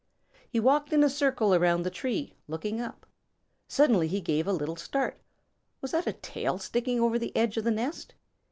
He 0.49 0.59
walked 0.59 0.93
in 0.93 1.03
a 1.03 1.09
circle 1.11 1.53
around 1.53 1.83
the 1.83 1.91
tree, 1.91 2.33
looking 2.47 2.81
up. 2.81 3.05
Suddenly 3.67 4.07
he 4.07 4.19
gave 4.19 4.47
a 4.47 4.51
little 4.51 4.75
start. 4.75 5.21
Was 5.79 5.91
that 5.91 6.07
a 6.07 6.13
tail 6.13 6.57
sticking 6.57 6.99
over 6.99 7.19
the 7.19 7.37
edge 7.37 7.55
of 7.55 7.65
the 7.65 7.69
nest? 7.69 8.15